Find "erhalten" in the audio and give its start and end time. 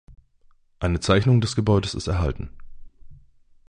2.07-2.49